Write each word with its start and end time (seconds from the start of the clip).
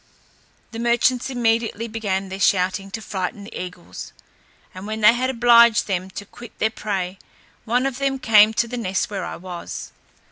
The 0.71 0.79
merchants 0.79 1.29
immediately 1.29 1.87
began 1.87 2.29
their 2.29 2.39
shouting 2.39 2.89
to 2.89 3.03
frighten 3.03 3.43
the 3.43 3.55
eagles; 3.55 4.13
and 4.73 4.87
when 4.87 5.01
they 5.01 5.13
had 5.13 5.29
obliged 5.29 5.85
them 5.85 6.09
to 6.09 6.25
quit 6.25 6.57
their 6.57 6.71
prey, 6.71 7.19
one 7.65 7.85
of 7.85 7.99
them 7.99 8.17
came 8.17 8.51
to 8.55 8.67
the 8.67 8.77
nest 8.77 9.11
where 9.11 9.23
I 9.25 9.35
was. 9.35 9.91